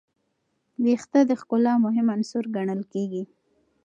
[0.83, 3.23] ویښتې د ښکلا مهم عنصر ګڼل کېږي.